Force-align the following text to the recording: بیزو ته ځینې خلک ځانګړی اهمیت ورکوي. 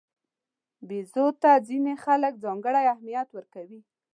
بیزو 0.87 1.25
ته 1.41 1.51
ځینې 1.67 1.93
خلک 2.03 2.33
ځانګړی 2.43 2.83
اهمیت 2.93 3.27
ورکوي. 3.33 3.79